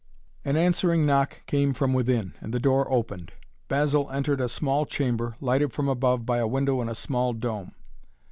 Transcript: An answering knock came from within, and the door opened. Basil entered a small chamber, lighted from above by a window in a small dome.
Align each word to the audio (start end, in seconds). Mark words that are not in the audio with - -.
An 0.43 0.57
answering 0.57 1.05
knock 1.05 1.43
came 1.45 1.75
from 1.75 1.93
within, 1.93 2.33
and 2.41 2.51
the 2.51 2.59
door 2.59 2.91
opened. 2.91 3.33
Basil 3.67 4.09
entered 4.09 4.41
a 4.41 4.49
small 4.49 4.83
chamber, 4.87 5.35
lighted 5.39 5.73
from 5.73 5.87
above 5.87 6.25
by 6.25 6.39
a 6.39 6.47
window 6.47 6.81
in 6.81 6.89
a 6.89 6.95
small 6.95 7.33
dome. 7.33 7.73